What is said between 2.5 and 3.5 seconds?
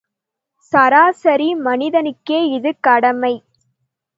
இது கடமை.